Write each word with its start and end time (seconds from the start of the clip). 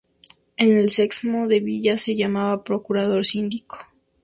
En 0.57 0.75
el 0.75 0.89
sexmo 0.89 1.47
de 1.47 1.59
Villa 1.59 1.95
se 1.95 2.15
llamaba 2.15 2.63
"procurador 2.63 3.23
síndico". 3.23 3.77